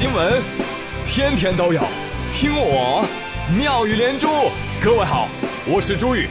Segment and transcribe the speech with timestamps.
[0.00, 0.42] 新闻，
[1.04, 1.82] 天天都有，
[2.32, 3.06] 听我
[3.54, 4.28] 妙语连珠。
[4.82, 5.28] 各位好，
[5.66, 6.26] 我是朱宇，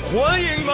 [0.00, 0.72] 欢迎们。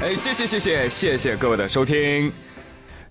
[0.00, 2.32] 哎，谢谢谢谢谢谢各位的收听。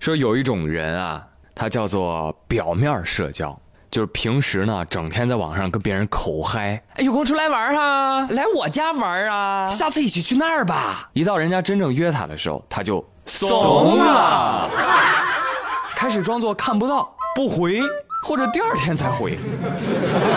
[0.00, 1.24] 说有一种人啊，
[1.54, 3.56] 他叫做表面社交。
[3.94, 11.08] 就是平时呢，整天在网上跟别人口嗨，哎，有空出来玩哈，来我家玩啊，下次一起去那儿吧。
[11.12, 14.68] 一到人家真正约他的时候，他就怂了，
[15.94, 17.80] 开始装作看不到、不回，
[18.24, 19.38] 或者第二天才回。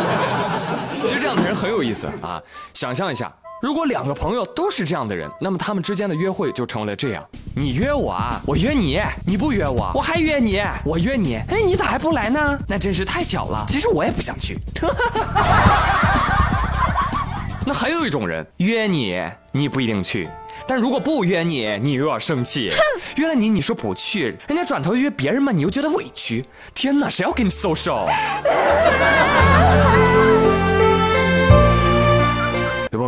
[1.01, 2.39] 其实这样的人很有意思啊，
[2.75, 3.33] 想象一下。
[3.59, 12.55] 如果两个朋友都是这样的人，那么他们之间的约会就成为了这样：你约我啊，我约你；你不约我，我还约你；我约你，哎，你咋还不来呢？
[12.67, 13.65] 那真是太巧了。
[13.67, 14.59] 其实我也不想去。
[17.65, 19.19] 那还有一种人，约你，
[19.51, 20.27] 你不一定去；
[20.67, 22.71] 但如果不约你，你又要生气。
[23.17, 26.45] 约了你，你说不去，人家转头约别人嘛，你又觉得委屈。
[26.75, 28.07] 天哪，谁要跟你 social？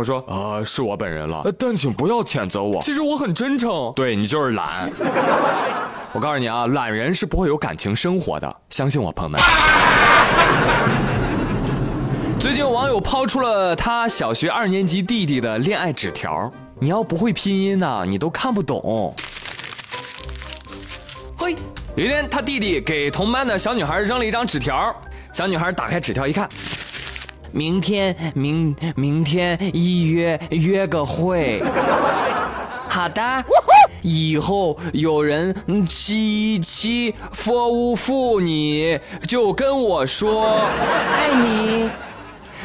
[0.00, 2.80] 友说啊，是我本人了，但请不要谴责我。
[2.80, 4.90] 其实我很真诚，对你就是懒。
[6.12, 9.40] 我告诉你啊，懒人是不会有感情生活的，相信我，朋友们。
[12.40, 19.14] 最近有网友抛出了他小学二年级弟弟的恋爱纸条，你要不会拼音呢，你都看不懂。
[21.36, 21.54] 嘿，
[21.94, 24.94] 有一天他弟弟给同班的小女孩扔了一张纸条，
[25.32, 26.48] 小女孩打开纸条一看。
[27.52, 31.60] 明天，明明天一约约个会，
[32.88, 33.22] 好的。
[34.02, 35.54] 以后有人
[35.86, 40.58] 七七服务服你，就跟我说
[41.12, 41.90] 爱你。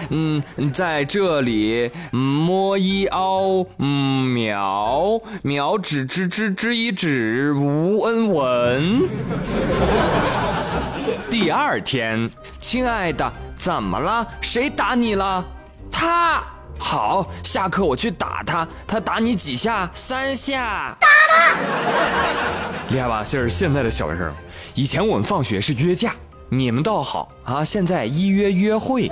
[0.09, 0.41] 嗯，
[0.72, 9.01] 在这里，摸一凹，嗯，秒秒指指指指一指，吴恩文。
[11.38, 13.29] 第二天，亲爱的。
[13.57, 14.25] 怎么了？
[14.40, 15.46] 谁打你了？
[15.91, 16.41] 他
[16.79, 18.66] 好，下课我去打他。
[18.88, 19.90] 他打你几下？
[19.94, 20.95] 三下。
[20.97, 22.85] 打他！
[22.88, 23.22] 厉害吧？
[23.25, 24.34] 这是现在的小学生。
[24.75, 26.13] 以前我们放学是约架，
[26.47, 29.12] 你们倒好啊，现在一约约会。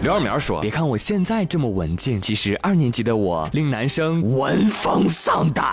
[0.00, 5.70] 刘二苗说：“别看我现在这么文静，其实二年级的我令男生闻风丧胆。”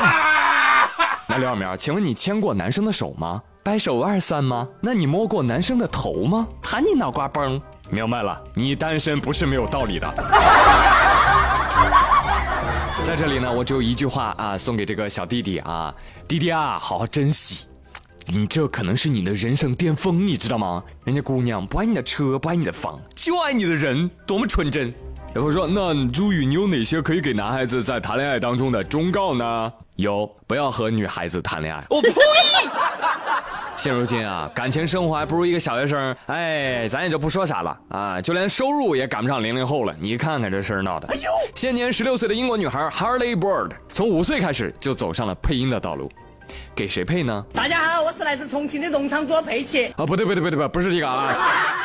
[1.29, 3.41] 那刘二苗，请问你牵过男生的手吗？
[3.63, 4.67] 掰手腕算吗？
[4.81, 6.45] 那你摸过男生的头吗？
[6.61, 7.61] 弹你脑瓜崩！
[7.89, 10.07] 明白了，你单身不是没有道理的。
[13.05, 15.95] 在这里呢，我只有一句话啊，送给这个小弟弟啊，
[16.27, 17.65] 弟弟啊，好好珍惜，
[18.27, 20.83] 你这可能是你的人生巅峰，你知道吗？
[21.05, 24.93] 人家姑娘不爱你的车，不爱你的房，就爱你的人，多么纯真。
[25.33, 29.73] 然后说，那朱宇，你有哪些可以给男孩子在谈恋爱当中的忠告呢？
[29.95, 31.81] 有，不要和女孩子谈恋爱。
[31.89, 32.11] 我呸！
[33.83, 36.15] 现如今啊，感情生活还不如一个小学生。
[36.27, 39.93] 哎，咱也就不说啥了啊，就连收入也赶不上零零后了。
[39.99, 41.07] 你看看这事儿闹的。
[41.09, 46.09] 哎呦，现年十六岁的英国女孩 Harley Bird 从五岁开始就走上了配音的道路。
[46.73, 47.45] 给谁配呢？
[47.53, 49.87] 大家好，我是来自重庆的荣昌做佩奇。
[49.97, 51.35] 啊，不对不对不对不，不是这个啊，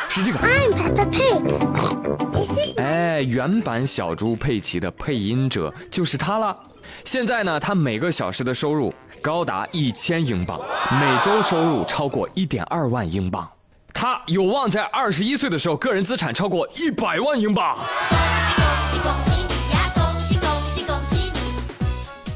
[0.09, 0.39] 是这个。
[0.39, 2.75] I'm Peppa Pig。
[2.77, 6.57] 哎，原版小猪佩奇的配音者就是他了。
[7.05, 10.61] 现在呢，他每个小时的收入高达一千英镑，
[10.91, 13.49] 每周收入超过一点二万英镑。
[13.93, 17.77] 他有望在二十一岁的时候，个人资产超过一百万英镑。
[18.09, 19.93] 恭喜恭喜恭喜你呀！
[19.95, 21.41] 恭喜恭喜恭喜你！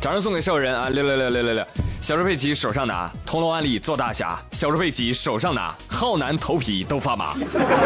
[0.01, 0.89] 掌声送给所有人啊！
[0.89, 1.65] 六六六六六六。
[2.01, 7.33] 小猪佩奇手上拿铜锣湾里做大侠，小猪佩奇手上拿浩南头皮都发麻。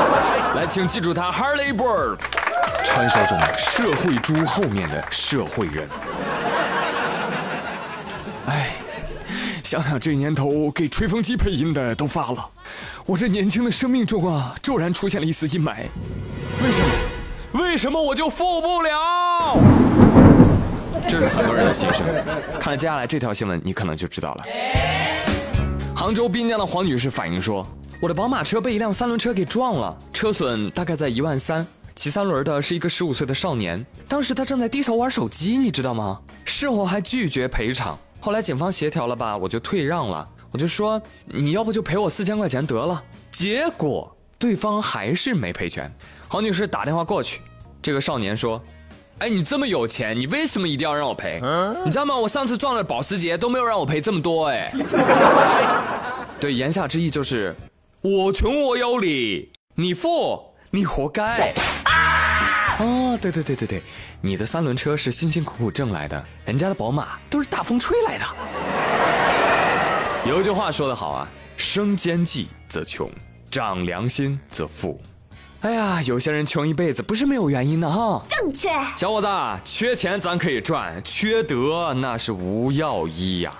[0.56, 2.16] 来，请记住他 Harley Bird，
[2.82, 5.86] 传说中社会猪后面的社会人。
[9.66, 12.48] 想想这年头给吹风机配音的都发了，
[13.04, 15.78] 我这年轻的生命中啊，骤然出现了一丝阴霾。
[16.62, 16.94] 为什么？
[17.64, 19.58] 为什么我就富不了？
[21.08, 22.06] 这是很多人的心声，
[22.60, 24.44] 看了接下来这条新闻，你可能就知道了。
[25.96, 27.66] 杭州滨江的黄女士反映说
[28.00, 31.66] ：“我的宝马车被一辆三轮车给撞了，车损大概在一万三。
[31.96, 36.20] 骑三轮的是一个十五岁的少年，当时他正在低头玩手机，你知道吗？
[36.44, 37.98] 事后还拒绝赔偿。
[38.20, 43.02] 后来警方协调了吧，我就退让了，我就说你要不就赔我四千块钱得了。
[43.30, 45.92] 结果对方还是没赔全。
[46.28, 47.40] 黄女士打电话过去，
[47.80, 48.62] 这个少年说。”
[49.18, 51.40] 哎，你这么有钱，你为什么一定要让我赔？
[51.86, 52.14] 你知道吗？
[52.14, 54.70] 我上次撞了保时捷都没有让我赔这么多哎。
[56.38, 57.56] 对，言下之意就是
[58.02, 61.54] 我穷我有理，你富你活该。
[62.76, 62.84] 啊！
[62.84, 63.82] 哦，对对对对对，
[64.20, 68.24] 你的三轮车是辛辛苦苦挣来的，人家的宝马都是大风吹来的。
[70.28, 73.10] 有一句话说得好啊，生奸计则穷，
[73.50, 75.00] 长良心则富。
[75.62, 78.22] 哎呀，有些人穷一辈子不是没有原因的哈。
[78.28, 78.68] 正确。
[78.96, 79.28] 小伙子，
[79.64, 83.52] 缺钱咱可以赚，缺德那是无药医呀！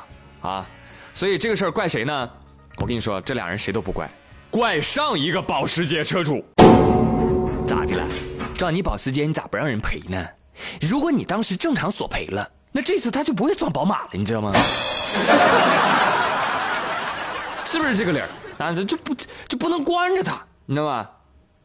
[0.43, 0.67] 啊，
[1.15, 2.31] 所以这个事儿怪谁呢？
[2.77, 4.09] 我跟你说，这俩人谁都不怪，
[4.51, 6.45] 怪上一个保时捷车主。
[7.67, 8.07] 咋的了？
[8.57, 10.27] 撞你保时捷，你咋不让人赔呢？
[10.81, 14.53] 如果你当时正常索赔了，那这次他就不会撞宝马了，你知道吗？
[17.65, 18.29] 是不是这个理儿？
[18.59, 19.15] 啊，这就不
[19.49, 21.07] 就不能关着他，你知道吗？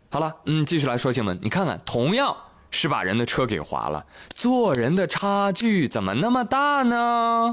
[0.09, 1.39] 好了，嗯，继续来说新闻。
[1.41, 2.35] 你看看，同样
[2.69, 4.05] 是把人的车给划了，
[4.35, 7.51] 做人的差距怎么那么大呢？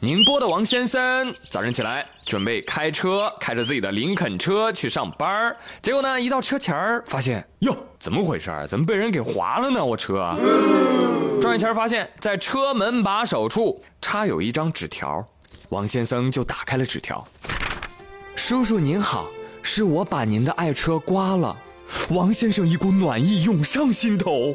[0.00, 8.66] 宁波的王先生早晨起来准备开车，开着自己的林肯车去上班结果呢，一到车前儿，发现哟，怎么回事儿？
[8.66, 9.82] 怎么被人给划了呢？
[9.82, 10.36] 我车
[11.40, 15.26] 转一圈，发现在车门把手处插有一张纸条。
[15.70, 17.26] 王先生就打开了纸条
[18.36, 19.30] ：“叔叔您好，
[19.62, 21.56] 是我把您的爱车刮了。”
[22.10, 24.54] 王先生一股暖意涌上心头。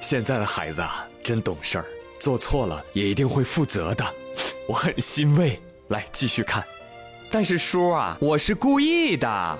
[0.00, 1.86] 现在的孩子啊，真懂事儿，
[2.18, 4.04] 做错了也一定会负责的，
[4.68, 5.60] 我很欣慰。
[5.88, 6.64] 来继续看，
[7.30, 9.56] 但是叔啊，我是故意的，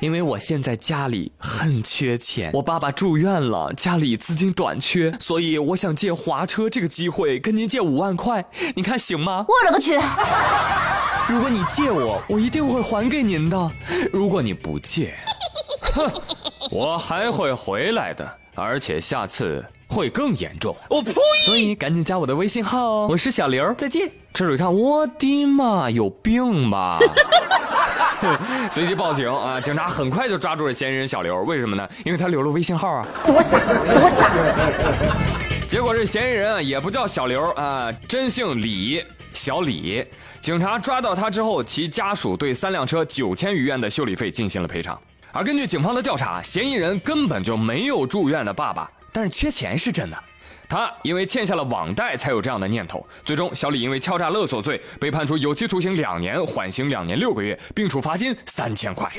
[0.00, 8.42] 因为我现在家里很缺钱，我爸爸住院了，家里资金短缺，所以我想借划车这个机会跟您借五万块，
[8.74, 9.44] 你看行吗？
[9.46, 9.98] 我勒个去！
[11.28, 13.70] 如果你借我，我一定会还给您的；
[14.10, 15.14] 如果你不借，
[15.92, 16.10] 哼，
[16.70, 20.76] 我还会回来的，而且下次会更严重。
[20.88, 21.12] 我呸！
[21.44, 24.08] 所以赶紧加我的微信号哦，我是小刘，再见。
[24.32, 27.00] 车主一看，我的妈，有病吧？
[28.70, 29.60] 随即报警啊！
[29.60, 31.88] 警察很快就抓住了嫌疑人小刘，为什么呢？
[32.04, 33.08] 因为他留了微信号啊。
[33.26, 34.30] 多傻，多傻！
[35.68, 40.06] 结果这嫌疑人啊，也不叫小刘啊，真姓李，小李。
[40.40, 44.96] 警察抓到他之后，其家属对三辆车九千余元的修理费进行了赔偿。
[45.32, 50.18] 而根据警方的调查，嫌疑人根本就没有住院的爸爸，但是缺钱是真的。
[50.68, 53.04] 他因为欠下了网贷，才有这样的念头。
[53.24, 59.10] 最终，小李因为敲诈勒索罪被判处有期徒刑两年，缓刑两年六个月，并处罚金三千块。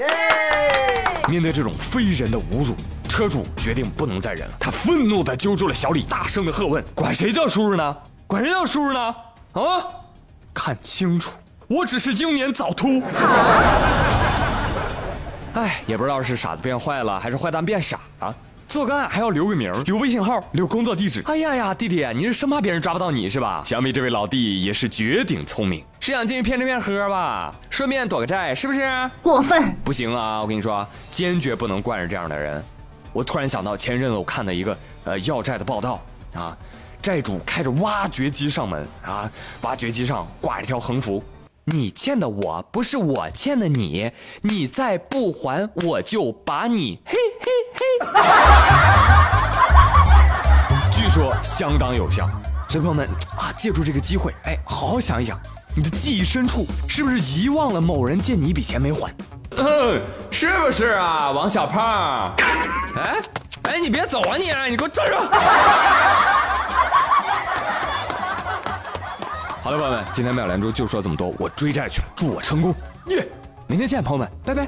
[1.27, 2.73] 面对这种非人的侮辱，
[3.09, 4.55] 车主决定不能再忍了。
[4.59, 7.97] 他愤怒地揪住了小李，大声地喝问：“管谁叫叔叔呢？
[8.27, 9.15] 管谁叫叔叔呢？
[9.53, 9.61] 啊！
[10.53, 11.31] 看清楚，
[11.67, 13.01] 我只是英年早秃。”
[15.53, 18.35] 哎，也不知道是傻子变坏了，还是坏蛋变傻了。
[18.69, 21.21] 做个案还要留个名、留微信号、留工作地址。
[21.25, 23.61] 哎呀呀，弟弟，你是生怕别人抓不到你是吧？
[23.65, 27.53] 想必这位老弟也是绝顶聪明，是想进去骗吃骗喝吧？
[27.69, 29.11] 顺便躲个债，是不是？
[29.21, 29.75] 过分！
[29.83, 30.39] 不行啊！
[30.41, 32.63] 我跟你说，坚决不能惯着这样的人。
[33.11, 36.01] 我突然想到前阵子我看的一个呃要债的报道
[36.33, 36.57] 啊，
[37.01, 39.29] 债主开着挖掘机上门啊，
[39.63, 41.21] 挖掘机上挂着一条横幅。
[41.65, 44.11] 你欠的我不是我欠的你，
[44.41, 47.83] 你再不还我就把你嘿嘿嘿。
[50.91, 52.27] 据说相当有效，
[52.67, 55.39] 所以朋友们啊，借助这个机会，哎，好好想一想，
[55.75, 59.13] 你的记忆深处是不是遗忘了某人借你一笔钱没还？
[59.57, 62.35] 嗯，是不是啊，王小胖？
[62.97, 63.21] 哎
[63.63, 65.15] 哎，你别走啊你，你给我站住！
[69.71, 72.75] 好了，朋友们，今天妙连珠就说这么多，我追债去了，祝我成功，
[73.07, 73.25] 耶！
[73.67, 74.67] 明天见，朋友们，拜拜。